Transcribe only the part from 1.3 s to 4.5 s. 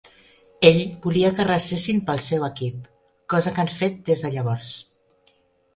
que resessin pel seu equip, cosa que han fet des de